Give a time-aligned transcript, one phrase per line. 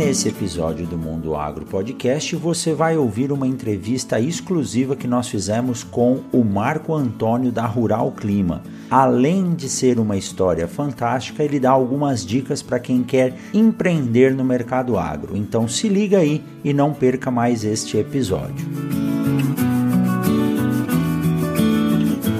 [0.00, 5.84] Nesse episódio do Mundo Agro Podcast você vai ouvir uma entrevista exclusiva que nós fizemos
[5.84, 8.62] com o Marco Antônio da Rural Clima.
[8.90, 14.42] Além de ser uma história fantástica, ele dá algumas dicas para quem quer empreender no
[14.42, 15.36] mercado agro.
[15.36, 18.66] Então se liga aí e não perca mais este episódio.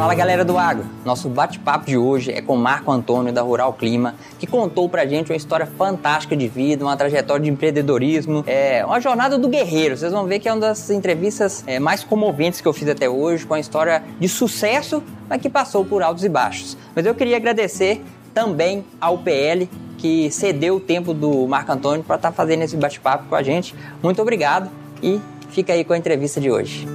[0.01, 4.15] Fala galera do agro, nosso bate-papo de hoje é com Marco Antônio da Rural Clima,
[4.39, 8.99] que contou pra gente uma história fantástica de vida, uma trajetória de empreendedorismo, é uma
[8.99, 9.99] jornada do guerreiro.
[9.99, 13.11] Vocês vão ver que é uma das entrevistas é, mais comoventes que eu fiz até
[13.11, 16.79] hoje, com uma história de sucesso, mas que passou por altos e baixos.
[16.97, 22.17] Mas eu queria agradecer também ao PL que cedeu o tempo do Marco Antônio para
[22.17, 23.75] estar tá fazendo esse bate-papo com a gente.
[24.03, 24.71] Muito obrigado
[25.03, 25.21] e
[25.51, 26.89] fica aí com a entrevista de hoje.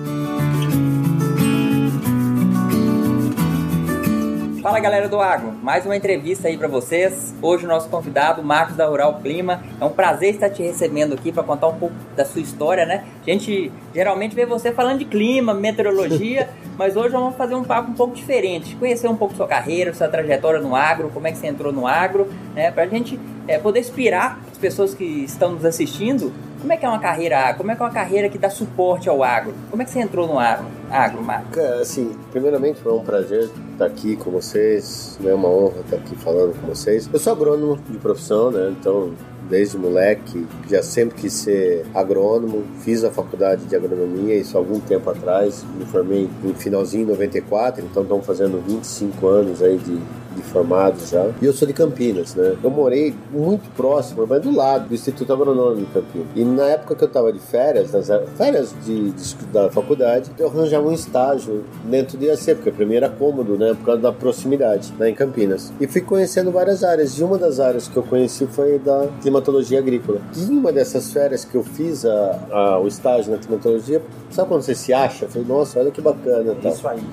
[4.66, 7.36] Fala galera do Agro, mais uma entrevista aí para vocês.
[7.40, 9.62] Hoje o nosso convidado, Marcos da Rural Clima.
[9.80, 13.06] É um prazer estar te recebendo aqui para contar um pouco da sua história, né?
[13.22, 16.50] A gente geralmente vê você falando de clima, meteorologia,
[16.80, 18.76] mas hoje vamos fazer um papo um pouco diferente.
[18.78, 21.86] Conhecer um pouco sua carreira, sua trajetória no agro, como é que você entrou no
[21.86, 22.72] agro, né?
[22.72, 26.90] Pra gente é, poder inspirar as pessoas que estão nos assistindo como é que é
[26.90, 27.58] uma carreira agro?
[27.58, 29.54] Como é que é uma carreira que dá suporte ao agro?
[29.70, 31.60] Como é que você entrou no agro, agro Marco?
[31.82, 36.60] Assim, primeiramente foi um prazer estar aqui com vocês, é uma honra estar aqui falando
[36.60, 37.10] com vocês.
[37.12, 38.74] Eu sou agrônomo de profissão, né?
[38.80, 39.14] Então
[39.50, 44.80] desde moleque, já sempre quis ser agrônomo, fiz a faculdade de agronomia, isso há algum
[44.80, 50.00] tempo atrás, me formei no finalzinho de 94, então estamos fazendo 25 anos aí de,
[50.36, 51.26] de formados já.
[51.42, 52.56] E eu sou de Campinas, né?
[52.62, 56.28] Eu morei muito próximo, mas do lado do Instituto Agronômico de Campinas.
[56.36, 60.48] E na época que eu estava de férias, nas férias de, de, da faculdade, eu
[60.48, 63.74] arranjava um estágio dentro do IAC, porque para mim era cômodo, né?
[63.74, 65.10] Por causa da proximidade, né?
[65.10, 65.72] Em Campinas.
[65.80, 67.18] E fui conhecendo várias áreas.
[67.18, 70.20] E uma das áreas que eu conheci foi da climatologia agrícola.
[70.36, 74.62] E uma dessas férias que eu fiz a, a, o estágio na climatologia, sabe quando
[74.62, 75.26] você se acha?
[75.26, 76.56] Eu falei, nossa, olha que bacana.
[76.62, 76.70] Tá.
[76.70, 77.04] Isso aí.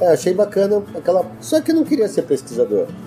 [0.00, 1.24] É, achei bacana aquela.
[1.40, 2.47] Só que eu não queria ser pesquisador,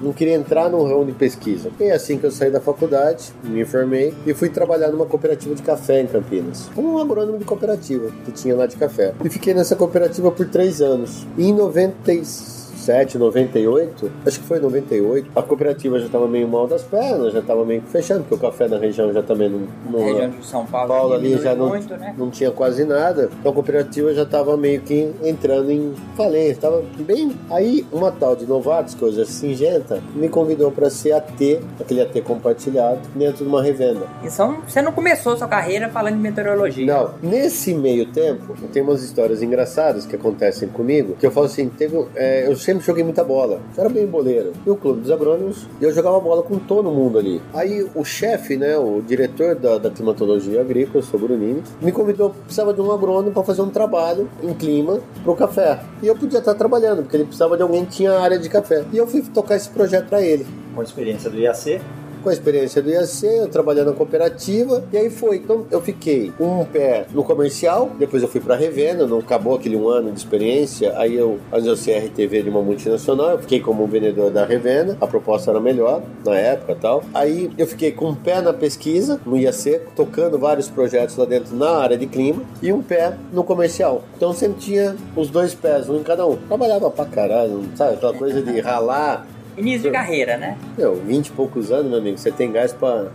[0.01, 1.69] não queria entrar num ramo de pesquisa.
[1.79, 5.61] E assim que eu saí da faculdade, me informei e fui trabalhar numa cooperativa de
[5.61, 9.13] café em Campinas, como um agrônomo de cooperativa que tinha lá de café.
[9.23, 11.25] E fiquei nessa cooperativa por três anos.
[11.37, 16.67] E em 96 97, 98, acho que foi 98, a cooperativa já estava meio mal
[16.67, 19.67] das pernas, já estava meio fechando, porque o café na região já também não.
[19.89, 22.15] não região de São Paulo, Paulo ali já não, muito, né?
[22.17, 23.29] não tinha quase nada.
[23.39, 27.31] Então a cooperativa já estava meio que entrando em falência, estava bem.
[27.49, 32.99] Aí uma tal de Novartis, coisa singenta, me convidou para ser AT, aquele AT compartilhado,
[33.15, 34.07] dentro de uma revenda.
[34.23, 36.85] Então você não começou sua carreira falando de meteorologia?
[36.85, 37.11] Não.
[37.21, 42.05] Nesse meio tempo, tem umas histórias engraçadas que acontecem comigo, que eu falo assim, teve,
[42.15, 43.59] é, eu sempre joguei muita bola.
[43.75, 44.53] Eu era bem boleiro.
[44.65, 47.41] E o Clube dos Agrônomos, eu jogava bola com todo mundo ali.
[47.53, 52.73] Aí o chefe, né, o diretor da, da climatologia agrícola, o Brunini, me convidou, precisava
[52.73, 55.79] de um agrônomo para fazer um trabalho em clima pro café.
[56.01, 58.85] E eu podia estar trabalhando, porque ele precisava de alguém que tinha área de café.
[58.91, 60.45] E eu fui tocar esse projeto para ele.
[60.73, 61.81] Com a experiência do IAC?
[62.21, 65.37] Com a experiência do IAC, eu trabalhando na cooperativa, e aí foi.
[65.37, 69.75] Então eu fiquei um pé no comercial, depois eu fui para revenda, não acabou aquele
[69.75, 73.85] um ano de experiência, aí eu fazia o CRTV de uma multinacional, eu fiquei como
[73.87, 77.03] vendedor da revenda, a proposta era melhor na época tal.
[77.13, 81.55] Aí eu fiquei com um pé na pesquisa, no IAC, tocando vários projetos lá dentro
[81.55, 84.03] na área de clima, e um pé no comercial.
[84.15, 86.35] Então sempre tinha os dois pés, um em cada um.
[86.35, 87.95] Trabalhava pra caralho, sabe?
[87.95, 89.25] Aquela coisa de ralar
[89.61, 90.57] Início de carreira, né?
[90.77, 93.07] Meu, 20 e poucos anos, meu amigo, você tem gás pra.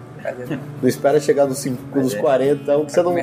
[0.83, 3.15] Não espera chegar nos, 5, nos 40, então, que você não.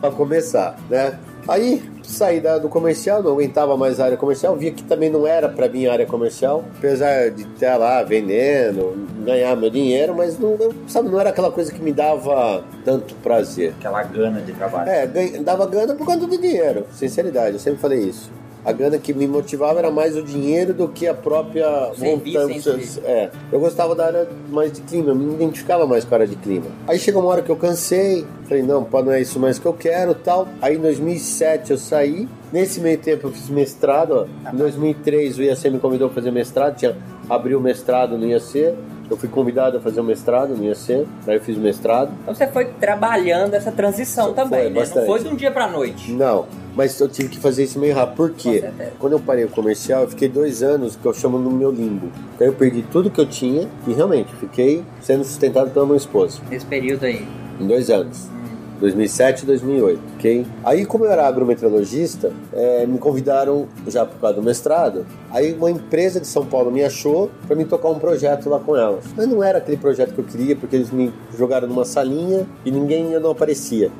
[0.00, 1.18] pra começar, né?
[1.48, 5.26] Aí saí da, do comercial, não aguentava mais a área comercial, via que também não
[5.26, 10.38] era para mim a área comercial, apesar de estar lá vendendo, ganhar meu dinheiro, mas
[10.38, 13.74] não, eu, sabe, não era aquela coisa que me dava tanto prazer.
[13.78, 14.90] Aquela gana de trabalho.
[14.90, 18.30] É, ganha, dava gana por conta do dinheiro, sinceridade, eu sempre falei isso
[18.64, 23.00] a grana que me motivava era mais o dinheiro do que a própria vontade.
[23.04, 26.26] É, eu gostava da área mais de clima, eu me identificava mais com a área
[26.26, 26.66] de clima.
[26.86, 29.66] Aí chegou uma hora que eu cansei, falei, não, pá, não é isso mais que
[29.66, 30.48] eu quero tal.
[30.60, 35.70] Aí em 2007 eu saí, nesse meio tempo eu fiz mestrado, em 2003 o IAC
[35.70, 36.96] me convidou para fazer mestrado, tinha
[37.28, 38.74] abriu o mestrado no IAC,
[39.08, 42.12] eu fui convidado a fazer o mestrado no IAC, aí eu fiz o mestrado.
[42.22, 44.92] Então você foi trabalhando essa transição também, foi, né?
[44.94, 46.12] Não foi de um dia para noite.
[46.12, 46.46] Não.
[46.74, 48.16] Mas eu tive que fazer isso meio rápido.
[48.16, 48.64] Por quê?
[48.98, 52.10] Quando eu parei o comercial, eu fiquei dois anos que eu chamo no meu limbo.
[52.34, 56.40] Então eu perdi tudo que eu tinha e realmente fiquei sendo sustentado pela minha esposa.
[56.48, 57.26] Nesse período aí.
[57.60, 58.28] Em dois anos.
[58.80, 60.46] 2007 e 2008, ok?
[60.64, 65.06] Aí, como eu era agrometeorologista, eh, me convidaram já por causa do mestrado.
[65.30, 68.74] Aí, uma empresa de São Paulo me achou para me tocar um projeto lá com
[68.74, 69.04] elas.
[69.14, 72.70] Mas não era aquele projeto que eu queria, porque eles me jogaram numa salinha e
[72.70, 73.90] ninguém não aparecia.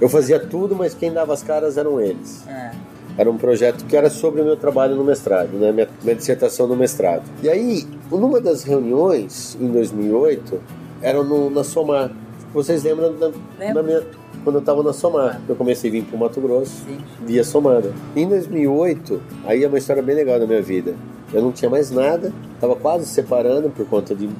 [0.00, 2.42] Eu fazia tudo, mas quem dava as caras eram eles.
[2.48, 2.70] É.
[3.16, 5.70] Era um projeto que era sobre o meu trabalho no mestrado, né?
[5.70, 7.22] minha, minha dissertação no mestrado.
[7.42, 10.60] E aí, numa das reuniões, em 2008,
[11.00, 12.10] era no, na Somar.
[12.54, 13.32] Vocês lembram da,
[13.72, 14.00] da minha,
[14.44, 15.42] quando eu estava na Somar?
[15.48, 16.98] Eu comecei a vir para o Mato Grosso Sim.
[17.26, 17.92] via Somada.
[18.14, 20.94] Em 2008, aí é uma história bem legal da minha vida.
[21.32, 24.30] Eu não tinha mais nada, estava quase separando por conta de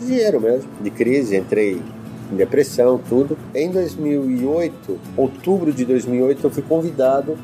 [0.00, 1.82] dinheiro mesmo, de crise, entrei
[2.32, 3.36] em depressão, tudo.
[3.54, 7.36] Em 2008, outubro de 2008, eu fui convidado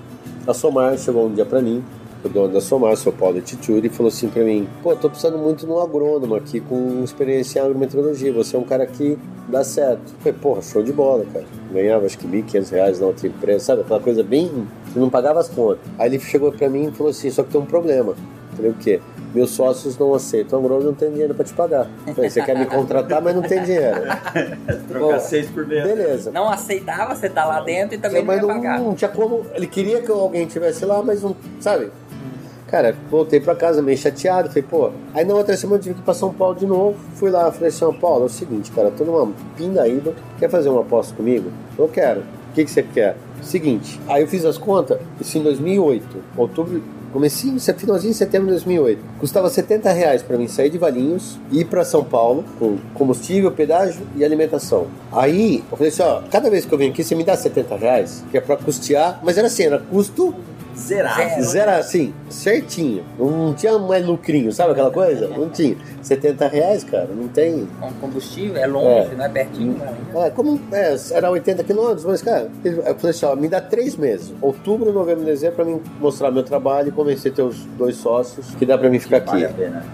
[0.47, 1.85] a Somar, chegou um dia para mim,
[2.25, 5.67] o dono da Somar, seu Paulo Tituri, falou assim para mim: Pô, tô precisando muito
[5.67, 8.32] de um agrônomo aqui com experiência em agrometeorologia.
[8.32, 9.19] Você é um cara que
[9.49, 10.12] dá certo.
[10.12, 11.44] Eu falei, porra, show de bola, cara.
[11.73, 13.82] Ganhava acho que 1.500 reais na outra empresa, sabe?
[13.82, 14.50] Aquela coisa bem.
[14.87, 15.81] Você não pagava as contas.
[15.99, 18.12] Aí ele chegou para mim e falou assim: Só que tem um problema.
[18.12, 19.00] Eu falei, o quê?
[19.35, 21.88] Meus sócios não aceitam agrônomo não tem dinheiro para te pagar.
[22.06, 24.00] Eu falei, você quer me contratar, mas não tem dinheiro.
[24.88, 25.82] Trocar Bom, seis por meia.
[25.82, 26.31] Beleza.
[26.31, 29.44] Não aceitava, você tá lá dentro e também mas não não, não tinha como.
[29.53, 31.35] Ele queria que alguém tivesse lá, mas não.
[31.59, 31.91] Sabe?
[32.75, 34.49] Cara, voltei pra casa meio chateado.
[34.49, 34.91] Falei, pô.
[35.15, 36.99] Aí na outra semana eu tive que ir pra São Paulo de novo.
[37.15, 40.12] Fui lá, falei, São Paulo, é o seguinte, cara, tô numa pindaíba.
[40.41, 41.53] Quer fazer uma aposta comigo?
[41.79, 42.23] Eu quero.
[42.23, 43.17] O que, que você quer?
[43.41, 44.00] Seguinte.
[44.09, 46.82] Aí eu fiz as contas, isso em 2008, outubro.
[47.12, 49.00] Comecei finalzinho de setembro de 2008.
[49.20, 54.05] Custava 70 reais pra mim sair de Valinhos ir pra São Paulo com combustível, pedágio
[54.17, 54.88] e alimentação.
[55.12, 57.77] Aí eu falei assim: ó, cada vez que eu venho aqui você me dá 70
[57.77, 60.35] reais, que é pra custear, mas era assim, era custo
[60.76, 61.43] Zerado.
[61.43, 63.05] Zero assim, certinho.
[63.19, 65.29] Não tinha mais lucrinho, sabe aquela coisa?
[65.29, 65.76] Não tinha.
[66.03, 67.69] 70 reais, cara, não tem.
[67.81, 69.81] Com combustível, é longe, não é pertinho.
[70.17, 73.97] É, como é, era 80 quilômetros, mas, cara, eu falei assim: ó, me dá três
[73.97, 74.32] meses.
[74.41, 78.77] Outubro, novembro, dezembro, pra mim mostrar meu trabalho e convencer teus dois sócios que dá
[78.77, 79.31] pra mim ficar aqui.
[79.31, 79.85] Vale a pena.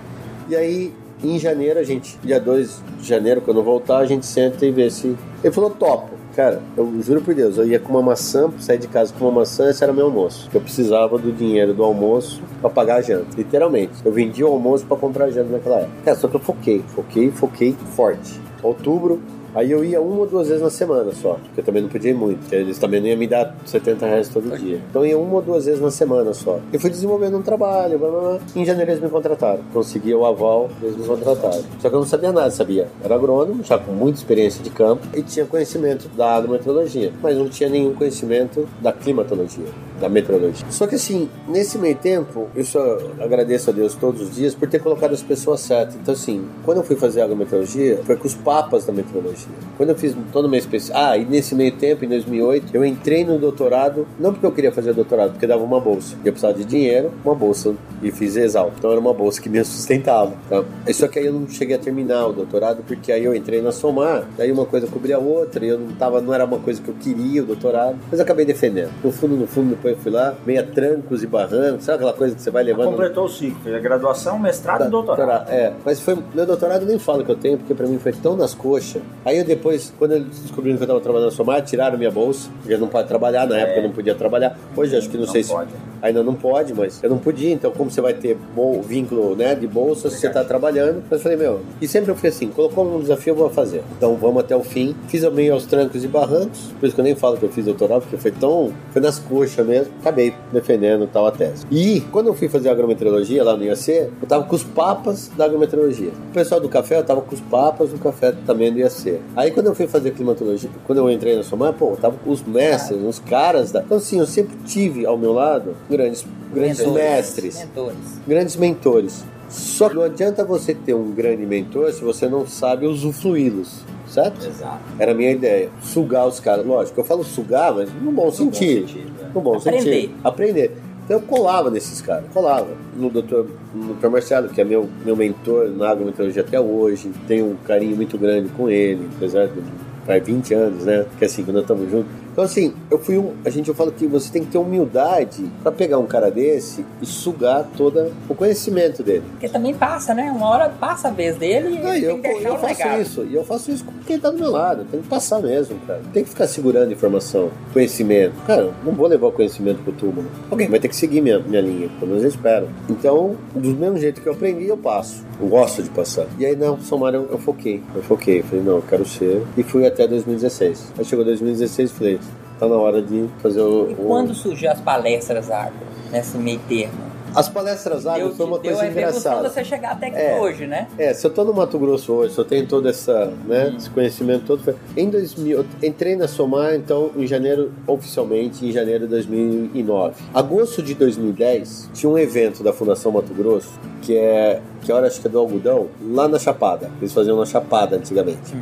[0.48, 4.24] E aí, em janeiro, a gente, dia 2 de janeiro, quando eu voltar, a gente
[4.26, 5.16] senta e vê se.
[5.44, 6.19] Ele falou: topo.
[6.40, 9.40] Cara, eu juro por Deus, eu ia com uma maçã, sair de casa com uma
[9.40, 10.48] maçã, esse era meu almoço.
[10.54, 13.26] Eu precisava do dinheiro do almoço pra pagar a janta.
[13.36, 13.92] Literalmente.
[14.02, 15.92] Eu vendia o almoço pra comprar a janta naquela época.
[16.02, 18.40] Cara, só que eu foquei, foquei, foquei forte.
[18.62, 19.20] Outubro,
[19.54, 22.10] aí eu ia uma ou duas vezes na semana só, porque eu também não podia
[22.10, 22.40] ir muito.
[22.40, 24.80] porque Eles também não iam me dar 70 reais todo dia.
[24.90, 26.58] Então eu ia uma ou duas vezes na semana só.
[26.72, 28.38] Eu fui desenvolvendo um trabalho, blá, blá, blá.
[28.54, 29.60] Em janeiro eles me contrataram.
[29.72, 31.62] Consegui o aval, eles me contrataram.
[31.80, 32.88] Só que eu não sabia nada, sabia?
[33.02, 37.48] Era agrônomo, já com muita experiência de campo e tinha conhecimento da agrometeorologia, mas não
[37.48, 39.66] tinha nenhum conhecimento da climatologia,
[40.00, 40.66] da meteorologia.
[40.70, 44.68] Só que assim, nesse meio tempo, eu só agradeço a Deus todos os dias por
[44.68, 45.96] ter colocado as pessoas certas.
[45.96, 49.39] Então assim, quando eu fui fazer agrometeorologia, foi com os papas da meteorologia.
[49.76, 52.84] Quando eu fiz todo o meu especial, ah, e nesse meio tempo, em 2008, eu
[52.84, 56.16] entrei no doutorado, não porque eu queria fazer doutorado, porque dava uma bolsa.
[56.24, 58.74] Eu precisava de dinheiro, uma bolsa, e fiz exalto.
[58.78, 60.32] Então era uma bolsa que me sustentava.
[60.48, 60.62] Tá?
[60.92, 63.72] Só que aí eu não cheguei a terminar o doutorado, porque aí eu entrei na
[63.72, 66.82] Somar, daí uma coisa cobria a outra, e eu não tava, não era uma coisa
[66.82, 68.90] que eu queria, o doutorado, mas acabei defendendo.
[69.02, 72.12] No fundo, no fundo, depois eu fui lá, meio a trancos e barrancos, sabe aquela
[72.12, 72.86] coisa que você vai levando...
[72.86, 73.60] Completou o ciclo.
[73.62, 75.50] Fez a graduação, mestrado e doutorado.
[75.50, 78.12] É, mas foi meu doutorado eu nem falo que eu tenho, porque pra mim foi
[78.12, 79.02] tão nas coxas.
[79.30, 82.48] Aí eu depois, quando eles descobriram que eu tava trabalhando na Somar, tiraram minha bolsa,
[82.60, 84.58] porque não pode trabalhar, na época eu não podia trabalhar.
[84.76, 85.70] Hoje acho que não, Não sei pode.
[85.70, 89.36] se ainda não pode, mas eu não podia, então como você vai ter bol- vínculo
[89.36, 91.00] né, de bolsa se você tá trabalhando?
[91.08, 93.82] Eu falei, meu, e sempre eu fui assim, colocou um desafio, eu vou fazer.
[93.96, 94.96] Então vamos até o fim.
[95.06, 97.50] Fiz eu meio aos trancos e barrancos, por isso que eu nem falo que eu
[97.50, 101.64] fiz doutorado, porque foi tão, foi nas coxas mesmo, acabei defendendo tal a tese.
[101.70, 103.88] E quando eu fui fazer agrometeorologia lá no IAC,
[104.20, 106.10] eu tava com os papas da agrometeorologia.
[106.30, 109.19] O pessoal do café, eu tava com os papas do café também do IAC.
[109.36, 112.42] Aí quando eu fui fazer climatologia, quando eu entrei na Somar, pô, tava com os
[112.42, 113.80] mestres, os caras da...
[113.80, 117.02] Então assim, eu sempre tive ao meu lado grandes, grandes Mentores.
[117.04, 117.96] mestres Mentores.
[118.26, 119.24] grandes mentores.
[119.48, 124.46] Só que não adianta você ter um grande mentor se você não sabe usufruí-los, certo?
[124.46, 124.78] Exato.
[124.96, 125.70] Era a minha ideia.
[125.82, 126.64] Sugar os caras.
[126.64, 128.86] Lógico, eu falo sugar, mas no bom sentido.
[128.86, 129.24] sentido, é.
[129.34, 129.82] No bom Aprender.
[129.82, 130.14] sentido.
[130.22, 130.76] Aprender.
[131.10, 132.68] Então eu colava nesses caras, colava.
[132.94, 134.08] No doutor, no Dr.
[134.10, 138.48] Marcelo, que é meu, meu mentor na agrometeorologia até hoje, tenho um carinho muito grande
[138.50, 139.60] com ele, apesar de
[140.06, 141.04] faz 20 anos, né?
[141.18, 142.12] Que assim, quando nós estamos juntos.
[142.40, 143.34] Então, assim, eu fui um.
[143.44, 146.86] A gente eu falo que você tem que ter humildade para pegar um cara desse
[147.02, 149.22] e sugar todo o conhecimento dele.
[149.32, 150.32] Porque também passa, né?
[150.34, 152.58] Uma hora passa a vez dele e Não, ele eu, tem que deixar eu o
[152.58, 153.02] faço legado.
[153.02, 153.24] isso.
[153.24, 154.86] E eu faço isso com quem tá do meu lado.
[154.90, 156.00] Tem que passar mesmo, cara.
[156.14, 158.34] Tem que ficar segurando informação, conhecimento.
[158.46, 160.26] Cara, não vou levar o conhecimento pro túmulo.
[160.50, 161.90] Alguém vai ter que seguir minha, minha linha.
[161.98, 162.70] Pelo menos eu espero.
[162.88, 165.26] Então, do mesmo jeito que eu aprendi, eu passo.
[165.38, 166.26] Eu gosto de passar.
[166.38, 167.82] E aí, não, São Mário, eu, eu foquei.
[167.94, 168.42] Eu foquei.
[168.42, 169.42] Falei, não, eu quero ser.
[169.58, 170.92] E fui até 2016.
[170.98, 172.20] Aí chegou 2016 e falei,
[172.60, 173.90] tá na hora de fazer o.
[173.90, 175.74] E quando surgiu as palestras agro,
[176.12, 177.10] nesse meio termo?
[177.32, 179.48] As palestras Deu, foi uma deu coisa a engraçada.
[179.48, 180.40] você chegar até aqui É.
[180.40, 180.88] hoje, né?
[180.98, 183.88] É, se eu tô no Mato Grosso hoje, se eu tenho todo essa, né, esse
[183.88, 189.04] conhecimento todo, foi em 2000, eu entrei na Somar então em janeiro oficialmente em janeiro
[189.04, 190.14] de 2009.
[190.34, 193.70] Agosto de 2010 tinha um evento da Fundação Mato Grosso
[194.02, 196.90] que é que era acho que é do algodão lá na Chapada.
[197.00, 198.56] Eles faziam na Chapada antigamente.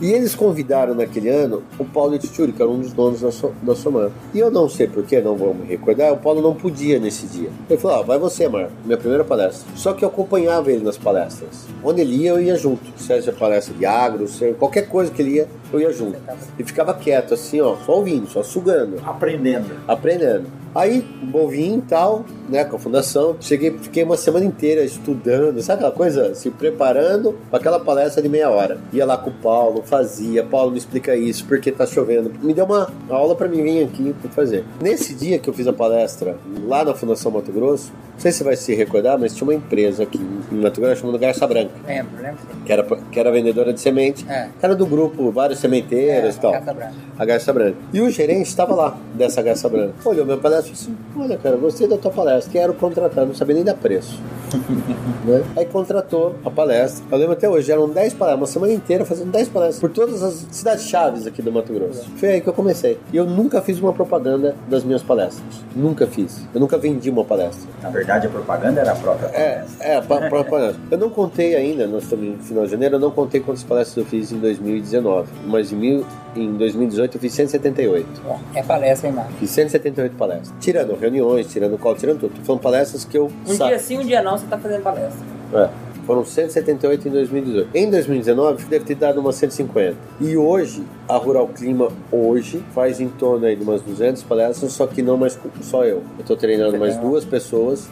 [0.00, 3.52] E eles convidaram naquele ano o Paulo Tituri, que era um dos donos da, so
[3.62, 4.10] da Somar.
[4.32, 7.50] E eu não sei porquê, não vou me recordar, o Paulo não podia nesse dia.
[7.68, 9.66] Ele falou: ah, vai você, Marco, minha primeira palestra.
[9.76, 11.66] Só que eu acompanhava ele nas palestras.
[11.82, 12.82] Onde ele ia, eu ia junto.
[12.96, 16.18] Seja palestra de agro, seja qualquer coisa que ele ia, eu ia junto.
[16.58, 19.70] E ficava quieto, assim, ó, só ouvindo, só sugando Aprendendo.
[19.86, 20.63] aprendendo.
[20.74, 25.78] Aí, bovinho e tal, né, com a fundação, cheguei, fiquei uma semana inteira estudando, sabe
[25.78, 28.78] aquela coisa, se preparando para aquela palestra de meia hora.
[28.92, 32.32] Ia lá com o Paulo, fazia, Paulo me explica isso, porque tá chovendo.
[32.42, 34.64] Me deu uma aula para mim vir aqui fazer.
[34.80, 38.38] Nesse dia que eu fiz a palestra lá na Fundação Mato Grosso, não sei se
[38.38, 40.18] você vai se recordar, mas tinha uma empresa aqui
[40.50, 42.38] em Mato Grosso chamada Garça Branca, Lembro, lembro.
[42.64, 44.48] que era, que era vendedora de semente, É.
[44.58, 46.94] que era do grupo vários sementeiros e tal Casa Branca.
[47.18, 47.76] a Garça Branca.
[47.92, 49.94] E o gerente estava lá, dessa Garça Branca.
[50.04, 53.34] Olhou minha palestra e disse assim: Olha, cara, gostei da tua palestra, quero contratar, não
[53.34, 54.18] sabia nem dar preço.
[55.24, 55.42] né?
[55.56, 57.04] Aí contratou a palestra.
[57.10, 60.22] Eu lembro até hoje, eram 10 palestras, uma semana inteira fazendo 10 palestras por todas
[60.22, 62.08] as cidades chaves aqui do Mato Grosso.
[62.16, 62.98] Foi aí que eu comecei.
[63.12, 65.44] E eu nunca fiz uma propaganda das minhas palestras.
[65.74, 66.42] Nunca fiz.
[66.54, 67.68] Eu nunca vendi uma palestra.
[67.82, 69.86] Na verdade, a propaganda era a própria É, palestra.
[69.86, 70.80] é, pa- palestra.
[70.90, 73.96] Eu não contei ainda, nós estamos no final de janeiro, eu não contei quantas palestras
[73.96, 75.28] eu fiz em 2019.
[75.46, 76.06] Mas em, mil,
[76.36, 78.06] em 2018 eu fiz 178.
[78.26, 79.34] Ó, É palestra, hein, Marcos?
[79.38, 80.52] Fiz 178 palestras.
[80.60, 82.32] Tirando reuniões, tirando call, tirando tudo.
[82.44, 85.20] Foram palestras que eu Um dia sim, um dia não, você tá fazendo palestra.
[85.54, 85.68] É,
[86.04, 87.70] foram 178 em 2018.
[87.74, 89.96] Em 2019 deve ter dado umas 150.
[90.20, 94.86] E hoje, a Rural Clima hoje faz em torno aí de umas 200 palestras, só
[94.86, 96.02] que não mais só eu.
[96.18, 97.88] Eu tô treinando mais duas pessoas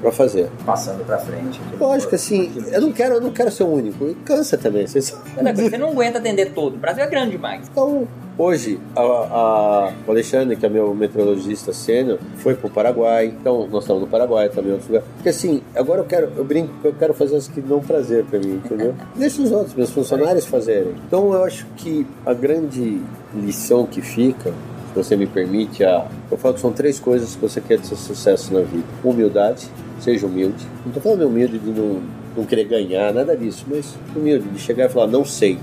[0.00, 0.48] pra fazer.
[0.64, 1.60] Passando pra frente.
[1.78, 4.08] Lógico, assim, eu não quero, eu não quero ser o único.
[4.08, 5.16] E cansa também, vocês
[5.54, 6.74] Você não aguenta atender todo.
[6.74, 7.68] O Brasil é grande demais.
[7.70, 8.06] Então,
[8.38, 13.26] hoje, a, a- o Alexandre, que é meu meteorologista sênior, foi pro Paraguai.
[13.26, 15.08] Então, nós estamos no Paraguai também, em outros lugares.
[15.14, 18.24] Porque assim, agora eu quero, eu brinco que eu quero fazer as que dão prazer
[18.24, 18.94] pra mim, entendeu?
[19.16, 20.94] Deixa os outros, meus funcionários fazerem.
[21.06, 23.00] Então, eu acho que a grande
[23.34, 27.40] lição que fica, se você me permite, a, eu falo que são três coisas que
[27.42, 29.66] você quer ter sucesso na vida: humildade,
[30.00, 30.64] seja humilde.
[30.84, 32.00] Não tô falando humilde de não,
[32.36, 35.58] não querer ganhar, nada disso, mas humilde, de chegar e falar, não sei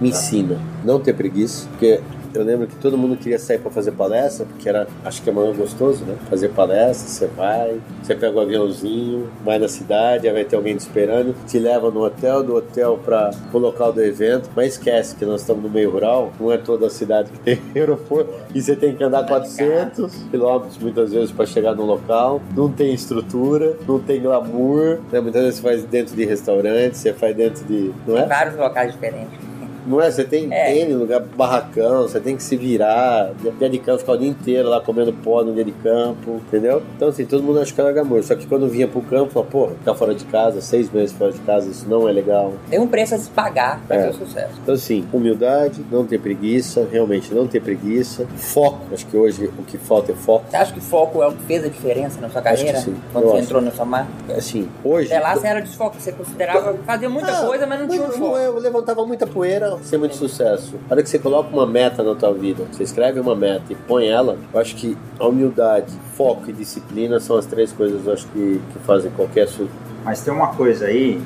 [0.00, 2.00] me ensina não ter preguiça, porque
[2.34, 5.32] eu lembro que todo mundo queria sair para fazer palestra, porque era, acho que é
[5.32, 6.16] mais gostoso, né?
[6.28, 10.76] Fazer palestra, você vai, você pega o aviãozinho, vai na cidade, aí vai ter alguém
[10.76, 15.16] te esperando, te leva no hotel, do hotel para o local do evento, mas esquece
[15.16, 18.60] que nós estamos no meio rural, não é toda a cidade que tem aeroporto, e
[18.60, 23.76] você tem que andar 400 quilômetros muitas vezes para chegar no local, não tem estrutura,
[23.86, 25.20] não tem glamour, né?
[25.20, 28.26] muitas vezes você faz dentro de restaurante, você faz dentro de, não é?
[28.26, 29.47] Vários locais diferentes.
[29.88, 30.10] Não é?
[30.10, 30.76] Você tem É.
[30.84, 34.68] N lugar, barracão, você tem que se virar, dia de campo, ficar o dia inteiro
[34.68, 36.82] lá comendo pó no dia de campo, entendeu?
[36.96, 38.22] Então, assim, todo mundo acha que era glamour.
[38.22, 41.32] Só que quando vinha pro campo, fala, pô, ficar fora de casa, seis meses fora
[41.32, 42.52] de casa, isso não é legal.
[42.70, 44.02] Tem um preço a se pagar pra É.
[44.04, 44.54] ter o sucesso.
[44.62, 48.26] Então, assim, humildade, não ter preguiça, realmente não ter preguiça.
[48.36, 50.44] Foco, acho que hoje o que falta é foco.
[50.50, 52.78] Você acha que foco é o que fez a diferença na sua Acho carreira?
[52.80, 52.94] sim.
[53.12, 53.44] Quando Eu você acho.
[53.46, 54.08] entrou na sua marca?
[54.36, 55.12] Assim, hoje.
[55.12, 58.10] Até lá você era desfoco, você considerava fazer muita Ah, coisa, mas não tinha um
[58.10, 58.36] foco.
[58.36, 60.76] é, Eu levantava muita poeira sem muito sucesso.
[60.88, 63.74] A hora que você coloca uma meta na tua vida, você escreve uma meta e
[63.74, 68.12] põe ela, eu acho que a humildade, foco e disciplina são as três coisas eu
[68.12, 69.68] acho que, que fazem qualquer su...
[70.04, 71.20] Mas tem uma coisa aí,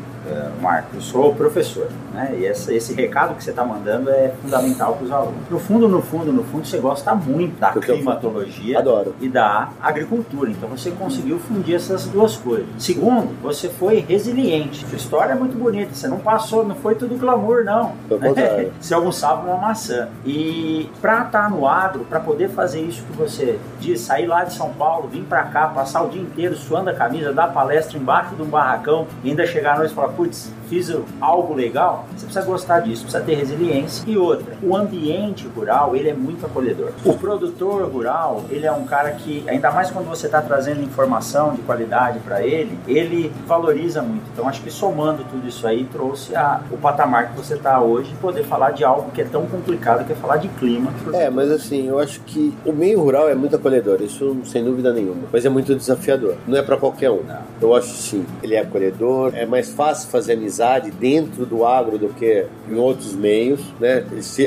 [0.61, 2.35] Marco, eu sou professor, né?
[2.39, 5.35] E essa- esse recado que você está mandando é fundamental para os alunos.
[5.51, 9.15] No fundo, no fundo, no fundo, você gosta muito da Do que eu climatologia Adoro.
[9.21, 10.51] e da agricultura.
[10.51, 12.67] Então você conseguiu fundir essas duas coisas.
[12.79, 14.87] Segundo, você foi resiliente.
[14.87, 15.95] Sua história é muito bonita.
[15.95, 17.93] Você não passou, não foi tudo glamour, não.
[18.93, 20.09] Algum sabe uma maçã.
[20.25, 24.53] E para estar no agro, para poder fazer isso que você diz, sair lá de
[24.55, 28.35] São Paulo, vir para cá, passar o dia inteiro suando a camisa, dar palestra embaixo
[28.35, 32.25] de um barracão e ainda chegar à noite e falar, foods fiz algo legal, você
[32.25, 34.05] precisa gostar disso, precisa ter resiliência.
[34.07, 36.93] E outra, o ambiente rural, ele é muito acolhedor.
[37.05, 41.53] O produtor rural, ele é um cara que, ainda mais quando você está trazendo informação
[41.53, 44.23] de qualidade para ele, ele valoriza muito.
[44.33, 48.11] Então, acho que somando tudo isso aí, trouxe a, o patamar que você está hoje,
[48.19, 50.91] poder falar de algo que é tão complicado, que é falar de clima.
[51.13, 54.91] É, mas assim, eu acho que o meio rural é muito acolhedor, isso sem dúvida
[54.91, 55.25] nenhuma.
[55.31, 56.37] Mas é muito desafiador.
[56.47, 57.23] Não é para qualquer um.
[57.23, 57.43] Não.
[57.61, 58.25] Eu acho sim.
[58.43, 60.62] Ele é acolhedor, é mais fácil fazer amizade
[60.99, 64.05] dentro do agro do que em outros meios, né?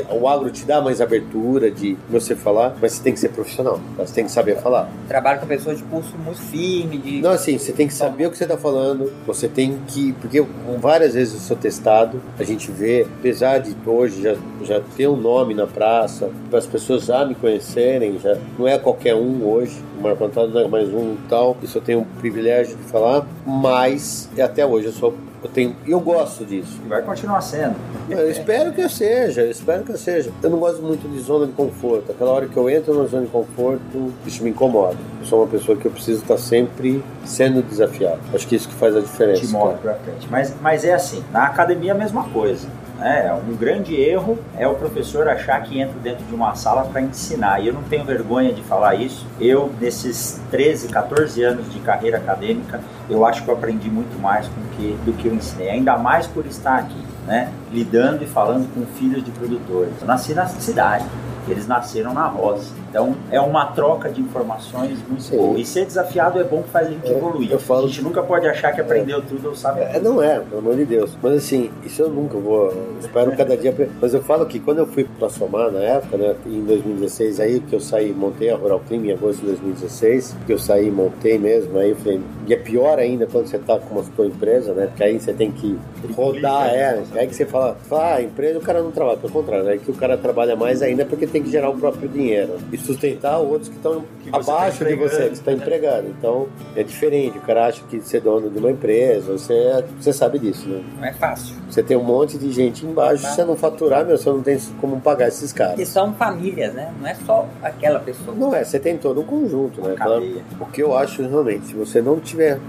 [0.10, 3.80] o agro te dá mais abertura de você falar, mas você tem que ser profissional.
[3.98, 4.90] Você tem que saber falar.
[5.08, 6.98] Trabalho com pessoas de pulso muito firme.
[6.98, 7.22] De...
[7.22, 9.12] Não, assim, você tem que saber o que você está falando.
[9.26, 10.14] Você tem que.
[10.14, 10.44] Porque
[10.80, 15.16] várias vezes eu sou testado, a gente vê, apesar de hoje já, já ter um
[15.16, 19.78] nome na praça, para as pessoas já me conhecerem, já não é qualquer um hoje.
[19.98, 21.58] O Marco Antônio não é mais um tal.
[21.62, 25.14] Isso eu tenho o privilégio de falar, mas até hoje eu sou
[25.46, 26.82] eu tenho, eu gosto disso.
[26.84, 27.76] E vai continuar sendo.
[28.10, 30.32] Eu espero que eu seja, eu espero que eu seja.
[30.42, 32.12] Eu não gosto muito de zona de conforto.
[32.12, 34.98] Aquela hora que eu entro na zona de conforto, isso me incomoda.
[35.20, 38.20] Eu sou uma pessoa que eu preciso estar sempre sendo desafiado.
[38.34, 39.42] Acho que isso que faz a diferença.
[39.42, 40.28] Te move pra frente.
[40.32, 42.68] Mas, mas é assim, na academia é a mesma coisa.
[43.02, 47.02] É, um grande erro é o professor achar que entra dentro de uma sala para
[47.02, 47.62] ensinar.
[47.62, 49.26] E eu não tenho vergonha de falar isso.
[49.40, 54.48] Eu, nesses 13, 14 anos de carreira acadêmica, eu acho que eu aprendi muito mais
[54.76, 55.70] que, do que eu ensinei.
[55.70, 57.52] Ainda mais por estar aqui, né?
[57.72, 59.94] lidando e falando com filhos de produtores.
[60.02, 61.06] Eu nasci na cidade,
[61.48, 62.74] eles nasceram na roça.
[62.96, 65.36] Então é uma troca de informações muito Sim.
[65.36, 65.60] boa.
[65.60, 67.52] E ser desafiado é bom que faz a gente é, evoluir.
[67.52, 67.84] Eu falo...
[67.84, 70.78] A gente nunca pode achar que aprendeu tudo ou sabe é, Não é, pelo amor
[70.78, 71.12] de Deus.
[71.22, 72.74] Mas assim, isso eu nunca vou.
[73.02, 73.76] Espero cada dia.
[74.02, 77.60] Mas eu falo que quando eu fui para Somar na época, né, em 2016, aí
[77.60, 81.38] que eu saí, montei a Rural Clean em agosto de 2016, que eu saí, montei
[81.38, 84.74] mesmo, aí eu falei, e é pior ainda quando você tá com uma sua empresa,
[84.74, 84.88] né?
[84.88, 85.78] Porque aí você tem que
[86.16, 87.04] rodar, é.
[87.14, 89.92] Aí que você fala, fala, ah, empresa o cara não trabalha, pelo contrário, aí que
[89.92, 92.54] o cara trabalha mais ainda porque tem que gerar o próprio dinheiro.
[92.72, 96.08] Isso sustentar outros que estão tá abaixo tá de você, que está empregado.
[96.08, 97.38] Então é diferente.
[97.38, 100.84] O cara acha que ser dono de uma empresa, você, você sabe disso, né?
[100.98, 101.56] Não é fácil.
[101.70, 104.58] Você tem um monte de gente embaixo, se você não faturar, meu, você não tem
[104.80, 105.80] como pagar esses caras.
[105.80, 106.94] E são famílias, né?
[107.00, 108.36] Não é só aquela pessoa.
[108.36, 109.94] Não é, você tem todo um conjunto, né?
[109.94, 110.22] Aquela,
[110.60, 112.60] o que eu acho realmente, se você não tiver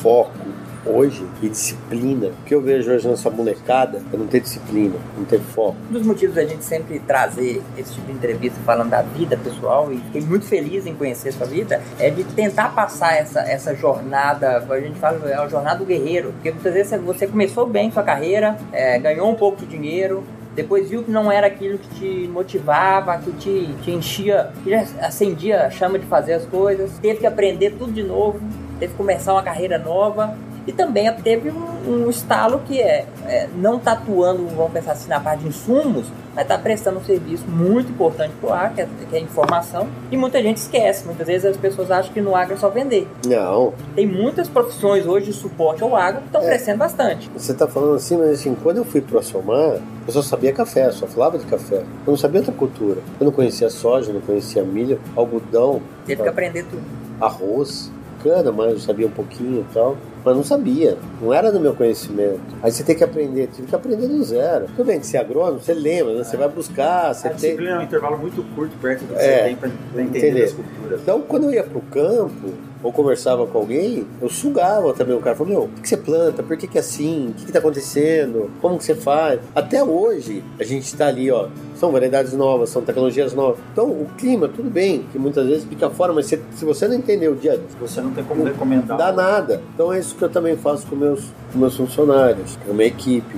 [0.00, 2.28] foco hoje e disciplina.
[2.28, 5.76] O que eu vejo hoje nessa molecada é não ter disciplina, não ter foco.
[5.90, 9.92] Um dos motivos da gente sempre trazer esse tipo de entrevista falando da vida pessoal
[9.92, 14.58] e fiquei muito feliz em conhecer sua vida é de tentar passar essa, essa jornada,
[14.68, 18.02] a gente fala, é a jornada do guerreiro, porque muitas vezes você começou bem sua
[18.02, 20.22] carreira, é, ganhou um pouco de dinheiro,
[20.54, 25.66] depois viu que não era aquilo que te motivava, que te, te enchia, que acendia
[25.66, 28.38] a chama de fazer as coisas, teve que aprender tudo de novo,
[28.78, 33.48] teve que começar uma carreira nova e também teve um, um estalo que é, é,
[33.56, 37.44] não tá atuando, vamos pensar assim, na parte de insumos, mas está prestando um serviço
[37.46, 41.04] muito importante para o agro, que é, que é informação, e muita gente esquece.
[41.04, 43.08] Muitas vezes as pessoas acham que no agro é só vender.
[43.26, 43.74] Não.
[43.94, 46.46] Tem muitas profissões hoje de suporte ao agro que estão é.
[46.46, 47.30] crescendo bastante.
[47.36, 50.52] Você está falando assim, mas assim, quando eu fui para o Somar, eu só sabia
[50.52, 51.76] café, só falava de café.
[51.76, 53.00] Eu não sabia outra cultura.
[53.20, 55.82] Eu não conhecia soja, não conhecia milho, algodão.
[56.06, 56.82] Teve que aprender tudo.
[57.20, 57.90] Arroz,
[58.22, 61.74] cana, mas eu sabia um pouquinho e tal mas não sabia, não era do meu
[61.74, 62.40] conhecimento.
[62.62, 64.66] Aí você tem que aprender, tive que aprender do zero.
[64.66, 66.24] Tudo bem que você é agrônomo, você lembra, né?
[66.24, 67.14] você vai buscar.
[67.14, 67.40] Você a tem...
[67.40, 70.44] disciplina é um intervalo muito curto perto do que é, você tem para entender, entender
[70.44, 71.00] as culturas.
[71.00, 75.16] Então, quando eu ia para o campo, ou conversava com alguém, eu sugava também.
[75.16, 76.42] O cara falou: Meu, o que, você planta?
[76.42, 77.28] Por que, que é assim?
[77.28, 78.50] O que, que tá acontecendo?
[78.60, 79.40] Como que você faz?
[79.54, 81.48] Até hoje, a gente está ali, ó.
[81.76, 83.58] São variedades novas, são tecnologias novas.
[83.72, 86.94] Então, o clima, tudo bem, que muitas vezes fica fora, mas se, se você não
[86.94, 88.96] entender o dia você não tem como recomendar.
[88.96, 89.60] Dá nada.
[89.74, 91.22] Então, é isso que eu também faço com meus,
[91.52, 93.36] com meus funcionários, com minha equipe.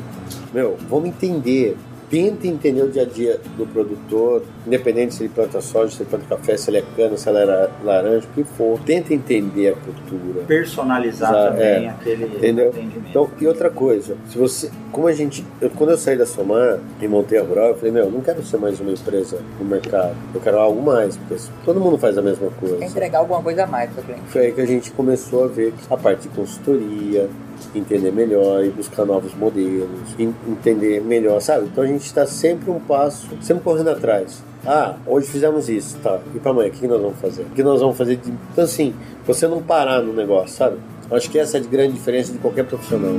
[0.52, 1.76] Meu, vamos entender
[2.14, 6.11] tenta entender o dia a dia do produtor, independente se ele planta soja, se ele
[6.11, 8.79] planta café, se ele é cana, se ele é laranja, o que for.
[8.87, 10.44] Tenta entender a cultura.
[10.46, 12.68] Personalizar também é, aquele entendeu?
[12.68, 13.09] entendimento.
[13.11, 16.79] Então, e outra coisa, se você, como a gente, eu, quando eu saí da Somar
[17.00, 20.14] e montei a Rural, eu falei, meu, não quero ser mais uma empresa no mercado,
[20.33, 22.77] eu quero algo mais, porque todo mundo faz a mesma coisa.
[22.77, 24.22] Quer entregar alguma coisa a mais para cliente.
[24.29, 27.29] Foi aí que a gente começou a ver a parte de consultoria,
[27.74, 31.66] entender melhor e buscar novos modelos, entender melhor, sabe?
[31.66, 34.42] Então a gente está sempre um passo, sempre correndo atrás.
[34.66, 36.20] Ah, hoje fizemos isso, tá?
[36.34, 37.42] E para amanhã, o que nós vamos fazer?
[37.42, 38.16] O que nós vamos fazer?
[38.16, 38.32] De...
[38.52, 38.94] Então, assim,
[39.26, 40.78] você não parar no negócio, sabe?
[41.10, 43.12] Acho que essa é a grande diferença de qualquer profissional.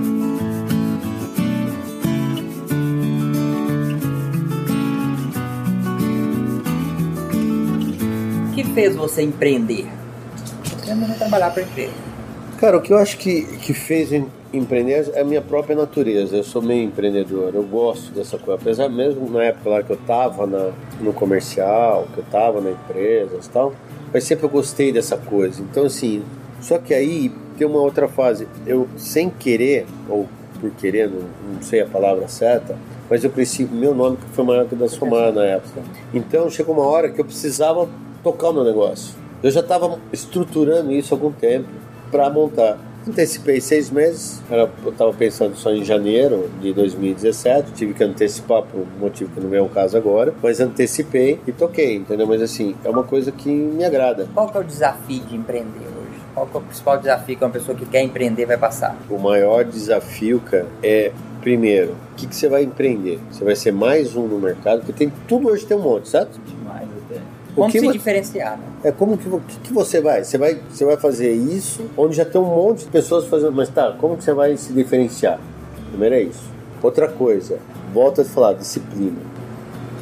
[8.50, 9.86] O que fez você empreender?
[10.80, 12.15] Você não trabalhar para empresa.
[12.58, 14.12] Cara, o que eu acho que, que fez
[14.54, 16.38] empreender é a minha própria natureza.
[16.38, 18.62] Eu sou meio empreendedor, eu gosto dessa coisa.
[18.62, 22.72] Apesar mesmo na época lá que eu tava na, no comercial, que eu tava na
[22.72, 23.74] empresa e tal,
[24.14, 25.62] mas sempre eu gostei dessa coisa.
[25.62, 26.24] Então, assim,
[26.62, 28.48] só que aí tem uma outra fase.
[28.66, 30.26] Eu, sem querer, ou
[30.62, 31.24] por querer, não,
[31.56, 32.78] não sei a palavra certa,
[33.10, 35.82] mas eu cresci, meu nome foi maior que o da Somar na época.
[36.14, 37.90] Então chegou uma hora que eu precisava
[38.24, 39.14] tocar o meu negócio.
[39.44, 41.68] Eu já estava estruturando isso há algum tempo
[42.16, 42.78] para montar.
[43.08, 48.80] Antecipei seis meses, eu estava pensando só em janeiro de 2017, tive que antecipar por
[48.80, 52.26] um motivo que não é o caso agora, mas antecipei e toquei, entendeu?
[52.26, 54.28] Mas assim, é uma coisa que me agrada.
[54.34, 56.20] Qual que é o desafio de empreender hoje?
[56.34, 58.98] Qual que é o principal desafio que uma pessoa que quer empreender vai passar?
[59.08, 63.20] O maior desafio, cara, é primeiro, o que, que você vai empreender?
[63.30, 66.40] Você vai ser mais um no mercado, porque tem tudo hoje tem um monte, certo?
[67.56, 68.64] Como que se diferenciar, né?
[68.84, 70.24] É como que, que, que você vai?
[70.24, 73.70] Você vai você vai fazer isso onde já tem um monte de pessoas fazendo, mas
[73.70, 75.40] tá, como que você vai se diferenciar?
[75.90, 76.44] Primeiro é isso.
[76.84, 77.58] Outra coisa,
[77.94, 79.18] volta a falar disciplina.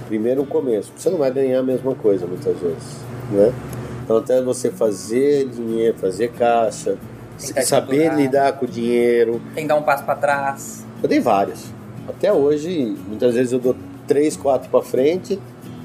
[0.08, 2.98] Primeiro o começo, você não vai ganhar a mesma coisa muitas vezes,
[3.32, 3.54] né?
[4.04, 6.98] Então até você fazer dinheiro, fazer caixa,
[7.38, 8.18] saber estruturar.
[8.18, 10.84] lidar com o dinheiro, Tem que dar um passo para trás.
[11.02, 11.66] eu dei várias.
[12.08, 15.40] Até hoje, muitas vezes eu dou três, quatro para frente,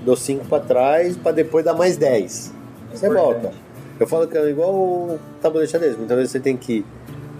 [0.08, 2.50] dou cinco para trás, para depois dar mais dez.
[2.90, 3.42] Você Importante.
[3.42, 3.52] volta.
[4.00, 5.98] Eu falo que é igual o tabuleiro xadrez.
[5.98, 6.82] Muitas vezes você tem que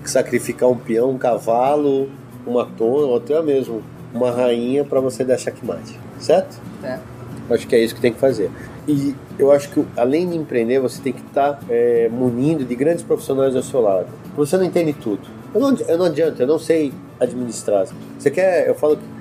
[0.04, 2.10] sacrificar um peão, um cavalo,
[2.46, 5.98] uma torre, ou até mesmo uma rainha para você dar checkmate.
[6.18, 6.60] Certo?
[6.82, 8.50] Eu Acho que é isso que tem que fazer.
[8.86, 13.02] E eu acho que além de empreender, você tem que estar é, munindo de grandes
[13.02, 14.08] profissionais ao seu lado.
[14.36, 15.22] Você não entende tudo.
[15.54, 17.86] Eu não, eu não adianta, eu não sei administrar.
[18.18, 19.17] Você quer, eu falo que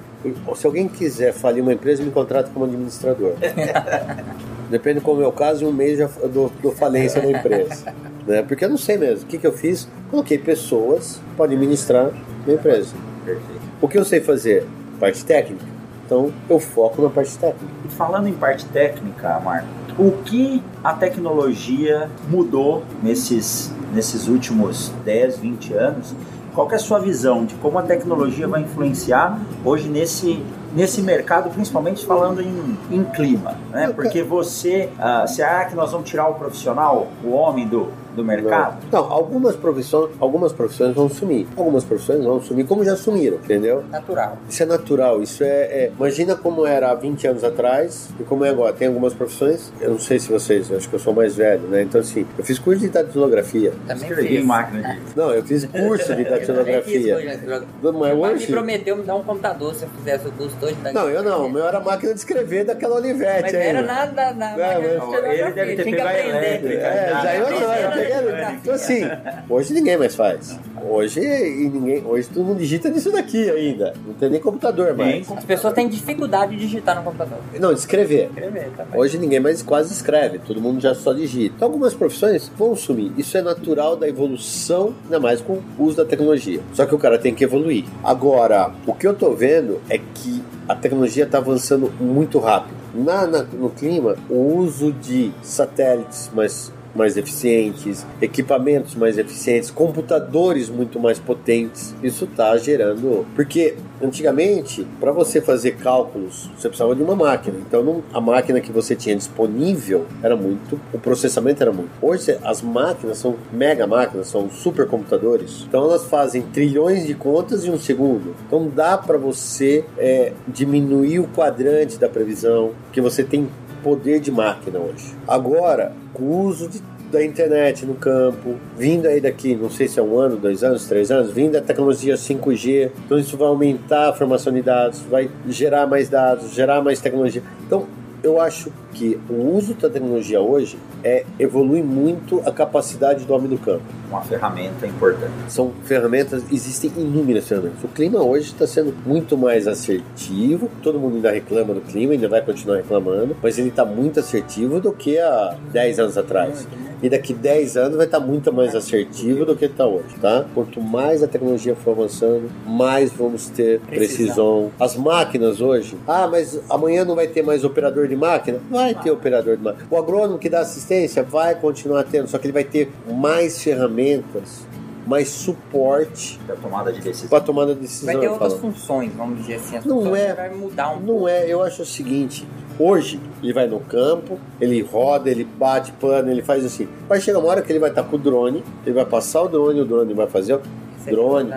[0.56, 3.34] se alguém quiser falir uma empresa, me contrata como administrador.
[4.70, 7.94] Depende como é o caso, um mês já dou, dou falência na empresa.
[8.26, 8.42] Né?
[8.42, 9.24] Porque eu não sei mesmo.
[9.24, 9.88] O que, que eu fiz?
[10.12, 12.12] Coloquei pessoas para administrar
[12.46, 12.94] minha empresa.
[13.24, 13.62] Perfeito.
[13.82, 14.66] O que eu sei fazer?
[15.00, 15.64] Parte técnica.
[16.06, 17.66] Então eu foco na parte técnica.
[17.86, 25.40] E falando em parte técnica, Marco, o que a tecnologia mudou nesses, nesses últimos 10,
[25.40, 26.16] 20 anos?
[26.58, 30.44] Qual é a sua visão de como a tecnologia vai influenciar hoje nesse,
[30.74, 33.54] nesse mercado, principalmente falando em, em clima?
[33.70, 33.94] Né?
[33.94, 38.78] Porque você, ah, será que nós vamos tirar o profissional, o homem do, do mercado?
[38.92, 41.48] Não, não, algumas profissões, algumas profissões vão sumir.
[41.56, 43.84] Algumas profissões vão sumir como já sumiram, entendeu?
[43.90, 44.38] Natural.
[44.50, 48.44] Isso é natural, isso é, é- Imagina como era há 20 anos atrás e como
[48.44, 48.74] é agora.
[48.74, 51.62] Tem algumas profissões, eu não sei se vocês, eu acho que eu sou mais velho,
[51.68, 51.82] né?
[51.84, 53.72] Então, assim, eu fiz curso de datilografia.
[53.88, 55.00] Também Escrevi em máquina de...
[55.16, 57.16] Não, eu fiz curso de Eu também fiz datilografia.
[57.16, 57.68] datilografia.
[57.84, 58.48] Mas Meu pai me hoje.
[58.48, 61.46] prometeu me dar um computador se eu fizesse o curso todo de Não, eu não,
[61.46, 63.62] o meu era máquina de escrever daquela Olivete Mas aí.
[63.62, 66.30] era nada na Não, máquina de mas- Ele deve ter aprender.
[66.30, 66.82] elétrica.
[66.88, 67.58] É, já eu não,
[68.08, 68.56] peguei.
[68.62, 69.02] Então assim,
[69.50, 70.60] hoje ninguém mais faz.
[70.90, 72.04] Hoje e ninguém.
[72.06, 73.94] Hoje todo mundo digita nisso daqui ainda.
[74.06, 75.30] Não tem nem computador mais.
[75.32, 77.38] As pessoas têm dificuldade de digitar no computador.
[77.60, 78.26] Não, de escrever.
[78.30, 79.00] Escrever também.
[79.00, 81.56] Hoje ninguém mais quase escreve, todo mundo já só digita.
[81.58, 83.12] Então algumas profissões vão sumir.
[83.18, 86.60] Isso é natural da evolução, ainda mais com o uso da tecnologia.
[86.74, 87.86] Só que o cara tem que evoluir.
[88.04, 92.76] Agora, o que eu tô vendo é que a tecnologia está avançando muito rápido.
[92.94, 100.70] Na, na- no clima, o uso de satélites mais mais eficientes, equipamentos mais eficientes, computadores
[100.70, 101.94] muito mais potentes.
[102.04, 103.26] Isso está gerando.
[103.36, 107.58] Porque antigamente, para você fazer cálculos, você precisava de uma máquina.
[107.66, 110.80] Então, não- a máquina que você tinha disponível era muito.
[110.94, 111.90] O processamento era muito.
[112.02, 115.64] Hoje, as máquinas são mega máquinas, são supercomputadores.
[115.68, 118.36] Então, elas fazem trilhões de contas em um segundo.
[118.48, 123.48] Então, dá para você é, diminuir o quadrante da previsão, que você tem
[123.88, 125.16] poder de máquina hoje.
[125.26, 129.98] Agora, com o uso de- da internet no campo, vindo aí daqui, não sei se
[129.98, 134.10] é um ano, dois anos, três anos, vindo a tecnologia 5G, então isso vai aumentar
[134.10, 137.42] a formação de dados, vai gerar mais dados, gerar mais tecnologia.
[137.66, 137.86] Então,
[138.28, 143.48] eu acho que o uso da tecnologia hoje é evolui muito a capacidade do homem
[143.48, 143.84] do campo.
[144.10, 145.32] Uma ferramenta importante.
[145.48, 147.84] São ferramentas, existem inúmeras ferramentas.
[147.84, 150.70] O clima hoje está sendo muito mais assertivo.
[150.84, 154.80] Todo mundo ainda reclama do clima, ainda vai continuar reclamando, mas ele está muito assertivo
[154.80, 156.68] do que há 10 anos atrás.
[157.02, 160.46] E daqui 10 anos vai estar muito mais assertivo do que está hoje, tá?
[160.54, 164.18] Quanto mais a tecnologia for avançando, mais vamos ter precisão.
[164.18, 164.72] Precisão.
[164.80, 168.60] As máquinas hoje, ah, mas amanhã não vai ter mais operador de máquina?
[168.70, 169.86] Vai ter operador de máquina.
[169.90, 174.66] O agrônomo que dá assistência vai continuar tendo, só que ele vai ter mais ferramentas,
[175.08, 177.30] mais suporte Da tomada de decisão.
[177.30, 178.06] para tomada de decisão.
[178.14, 178.74] Vai ter eu outras falo.
[178.74, 179.78] funções, vamos dizer assim.
[179.78, 180.34] As Não funções é.
[180.34, 182.46] Vai mudar um Não é, eu acho o seguinte,
[182.78, 186.88] hoje ele vai no campo, ele roda, ele bate pano, ele faz assim.
[187.08, 189.48] Vai chegar uma hora que ele vai estar com o drone, ele vai passar o
[189.48, 190.60] drone, o drone vai fazer.
[191.06, 191.52] drone,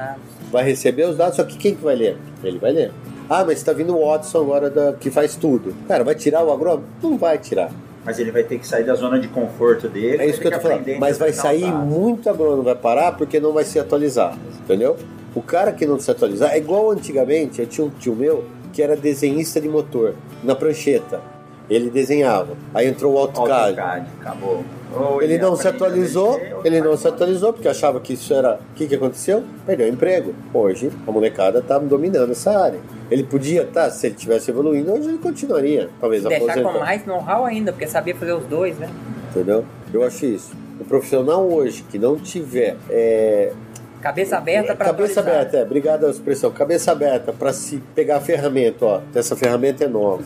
[0.50, 2.16] vai receber os dados, só que quem que vai ler?
[2.42, 2.92] Ele vai ler.
[3.28, 5.72] Ah, mas está vindo o Watson agora da, que faz tudo.
[5.86, 6.84] Cara, vai tirar o agrônomo?
[7.02, 7.70] Não vai tirar.
[8.04, 10.22] Mas ele vai ter que sair da zona de conforto dele.
[10.22, 10.98] É isso que eu tô falando.
[10.98, 14.36] Mas vai sair muito agrônomo, vai parar porque não vai se atualizar.
[14.64, 14.96] Entendeu?
[15.34, 18.82] O cara que não se atualizar, é igual antigamente, eu tinha um tio meu que
[18.82, 21.20] era desenhista de motor, na prancheta.
[21.68, 22.56] Ele desenhava.
[22.74, 23.78] Aí entrou o AutoCAD.
[23.80, 24.64] AutoCAD, acabou.
[24.92, 28.54] Ou ele não se atualizou, ele não se atualizou porque achava que isso era.
[28.54, 29.44] O que, que aconteceu?
[29.64, 30.34] Perdeu o emprego.
[30.52, 32.80] Hoje a molecada está dominando essa área.
[33.10, 35.90] Ele podia estar, tá, se ele tivesse evoluindo, hoje ele continuaria.
[36.00, 36.78] Talvez Deixar aposentando.
[36.78, 38.88] com mais know-how ainda, porque sabia fazer os dois, né?
[39.30, 39.64] Entendeu?
[39.92, 40.52] Eu acho isso.
[40.78, 42.76] O profissional hoje que não tiver.
[42.88, 43.52] É,
[44.00, 45.40] Cabeça aberta para Cabeça atualizar.
[45.40, 45.62] aberta, é.
[45.62, 46.50] Obrigado a expressão.
[46.50, 49.00] Cabeça aberta para se pegar a ferramenta, ó.
[49.14, 50.24] Essa ferramenta é nova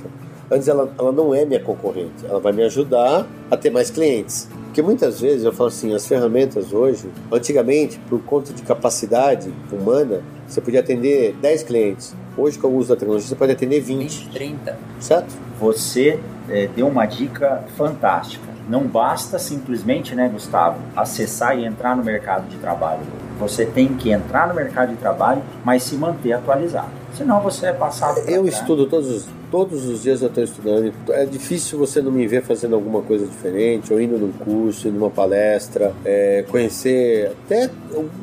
[0.50, 4.48] Antes ela, ela não é minha concorrente, ela vai me ajudar a ter mais clientes.
[4.66, 10.22] Porque muitas vezes eu falo assim, as ferramentas hoje, antigamente, por conta de capacidade humana,
[10.46, 12.14] você podia atender 10 clientes.
[12.36, 14.24] Hoje, com o uso da tecnologia, você pode atender 20.
[14.24, 14.78] 20 30.
[14.98, 15.34] Certo?
[15.60, 16.18] Você
[16.48, 18.52] é, deu uma dica fantástica.
[18.68, 23.02] Não basta simplesmente, né, Gustavo, acessar e entrar no mercado de trabalho.
[23.38, 27.03] Você tem que entrar no mercado de trabalho, mas se manter atualizado.
[27.16, 28.20] Senão você é passado.
[28.28, 30.92] Eu estudo todos os todos os dias eu estou estudando.
[31.10, 34.98] É difícil você não me ver fazendo alguma coisa diferente, ou indo num curso, indo
[34.98, 37.30] numa palestra, é, conhecer.
[37.46, 37.70] Até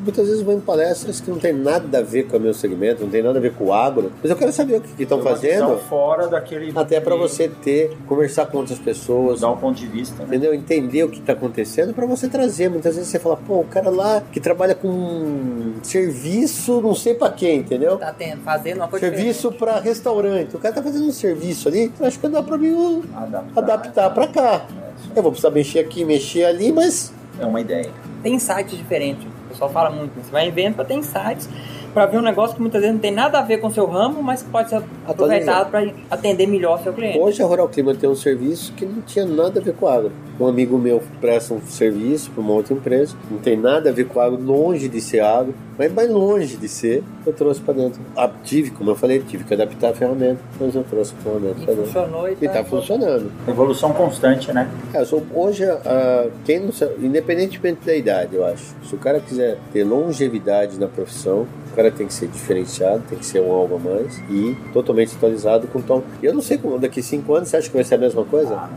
[0.04, 3.02] muitas vezes vou em palestras que não tem nada a ver com o meu segmento,
[3.02, 5.22] não tem nada a ver com o agro, mas eu quero saber o que estão
[5.22, 5.78] fazendo.
[5.88, 6.70] fora daquele.
[6.74, 9.40] Até para você ter, conversar com outras pessoas.
[9.40, 10.16] Dar um ponto de vista.
[10.18, 10.26] Né?
[10.26, 10.52] Entendeu?
[10.52, 12.68] Entender o que está acontecendo para você trazer.
[12.68, 17.32] Muitas vezes você fala, pô, o cara lá que trabalha com serviço, não sei para
[17.32, 17.96] quem, entendeu?
[17.96, 19.06] Tá tendo, fazendo uma coisa.
[19.06, 20.56] Serviço para restaurante.
[20.56, 24.28] O cara tá fazendo um serviço ali, acho que dá para mim adaptar, adaptar para
[24.28, 24.66] cá.
[25.14, 27.12] É, eu vou precisar mexer aqui, mexer ali, mas.
[27.38, 27.90] É uma ideia.
[28.22, 29.26] Tem sites diferentes.
[29.26, 30.12] O pessoal fala muito.
[30.14, 31.48] Você vai em evento ter sites
[31.92, 33.86] para ver um negócio que muitas vezes não tem nada a ver com o seu
[33.86, 37.18] ramo, mas que pode ser aproveitado para atender melhor o seu cliente.
[37.18, 40.12] Hoje a Rural Clima tem um serviço que não tinha nada a ver com agro.
[40.40, 44.06] Um amigo meu presta um serviço para uma outra empresa, não tem nada a ver
[44.06, 48.00] com agro, longe de ser agro, mas mais longe de ser, eu trouxe para dentro.
[48.16, 51.54] Ah, tive, como eu falei, tive que adaptar a ferramenta, mas eu trouxe a ferramenta
[51.56, 51.84] para dentro.
[51.84, 53.32] Funcionou e está tá funcionando.
[53.46, 54.68] Evolução constante, né?
[54.94, 59.58] É, sou, hoje, uh, quem não, independentemente da idade, eu acho, se o cara quiser
[59.72, 63.76] ter longevidade na profissão, o cara tem que ser diferenciado, tem que ser um algo
[63.76, 66.02] a mais e totalmente atualizado com tom.
[66.22, 68.24] E eu não sei como daqui cinco anos você acha que vai ser a mesma
[68.24, 68.54] coisa?
[68.54, 68.70] Ah,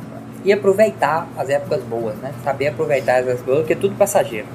[0.46, 2.32] e aproveitar as épocas boas, né?
[2.44, 4.48] Saber aproveitar as épocas boas, porque é tudo passageiro.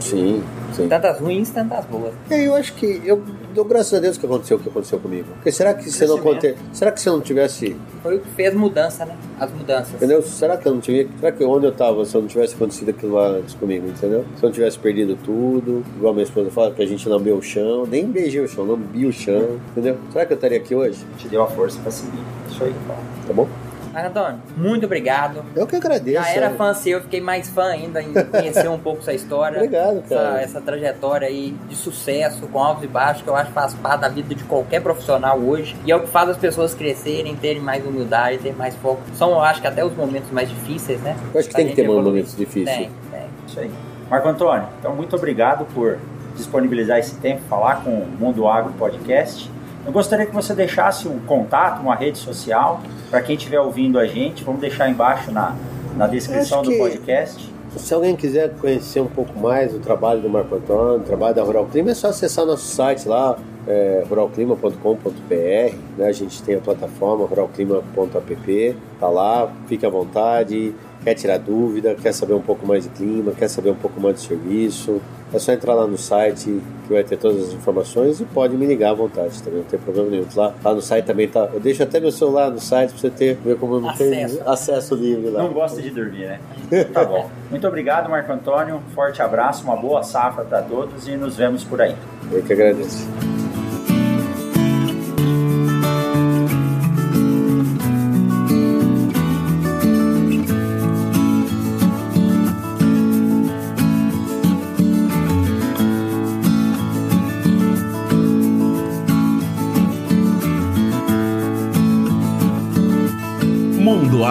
[0.00, 0.88] Sim, sim.
[0.88, 2.12] Tantas ruins, tantas boas.
[2.30, 5.26] É, eu acho que eu dou graças a Deus que aconteceu o que aconteceu comigo.
[5.34, 6.54] Porque será que se não aconte...
[6.72, 9.16] será que se eu não tivesse foi o que fez mudança, né?
[9.38, 9.94] As mudanças.
[9.94, 10.22] Entendeu?
[10.22, 12.90] Será que eu não tivesse, será que onde eu tava se eu não tivesse acontecido
[12.90, 14.24] aquilo lá antes comigo, entendeu?
[14.36, 17.36] Se eu não tivesse perdido tudo, igual a minha esposa fala que a gente lambeu
[17.36, 19.96] o chão, nem beijei o chão, lambi o chão, entendeu?
[20.12, 21.04] Será que eu estaria aqui hoje?
[21.18, 22.22] Te deu a força para seguir.
[22.50, 22.74] Isso aí,
[23.26, 23.48] Tá bom?
[23.92, 25.44] Mas, Antônio, muito obrigado.
[25.54, 26.22] Eu que agradeço.
[26.22, 29.58] Já era fã seu, eu fiquei mais fã ainda em conhecer um pouco essa história.
[29.62, 30.40] obrigado, cara.
[30.40, 33.74] Essa, essa, trajetória aí de sucesso, com altos e baixos, que eu acho que faz
[33.74, 35.76] parte da vida de qualquer profissional hoje.
[35.84, 39.02] E é o que faz as pessoas crescerem, terem mais humildade, terem mais foco.
[39.14, 41.16] São, eu acho que até os momentos mais difíceis, né?
[41.34, 42.04] Eu acho que tem que ter evoluir.
[42.04, 42.76] momentos difíceis.
[42.76, 43.26] Tem, tem.
[43.46, 43.70] Isso aí.
[44.08, 45.98] Marco Antônio, então muito obrigado por
[46.36, 49.50] disponibilizar esse tempo, falar com o Mundo Agro Podcast.
[49.84, 54.06] Eu gostaria que você deixasse um contato, uma rede social, para quem estiver ouvindo a
[54.06, 54.44] gente.
[54.44, 55.56] Vamos deixar embaixo na,
[55.96, 57.52] na descrição do podcast.
[57.76, 61.42] Se alguém quiser conhecer um pouco mais o trabalho do Marco Antônio, o trabalho da
[61.42, 65.74] Rural Clima, é só acessar nosso site lá, é, ruralclima.com.br.
[65.96, 66.06] Né?
[66.06, 70.74] A gente tem a plataforma ruralclima.app, tá lá, fique à vontade.
[71.04, 74.16] Quer tirar dúvida, quer saber um pouco mais de clima, quer saber um pouco mais
[74.16, 75.00] de serviço,
[75.32, 78.66] é só entrar lá no site que vai ter todas as informações e pode me
[78.66, 80.26] ligar à vontade também, não tem problema nenhum.
[80.36, 81.48] Lá, lá no site também tá.
[81.52, 84.36] Eu deixo até meu celular no site pra você ter, ver como não acesso.
[84.36, 85.42] tem acesso livre lá.
[85.42, 86.84] Não gosta de dormir, né?
[86.92, 87.30] tá bom.
[87.50, 88.76] Muito obrigado, Marco Antônio.
[88.76, 91.96] Um forte abraço, uma boa safra para todos e nos vemos por aí.
[92.30, 93.08] Eu que agradeço.